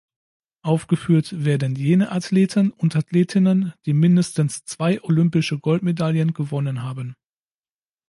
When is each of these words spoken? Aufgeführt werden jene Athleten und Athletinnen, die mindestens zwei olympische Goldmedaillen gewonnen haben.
Aufgeführt 0.63 1.45
werden 1.45 1.75
jene 1.75 2.11
Athleten 2.11 2.71
und 2.71 2.95
Athletinnen, 2.95 3.73
die 3.85 3.93
mindestens 3.93 4.65
zwei 4.65 4.99
olympische 5.03 5.59
Goldmedaillen 5.59 6.33
gewonnen 6.33 6.81
haben. 6.81 7.15